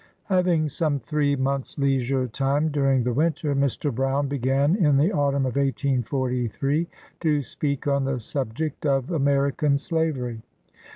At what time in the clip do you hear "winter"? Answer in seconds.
3.13-3.55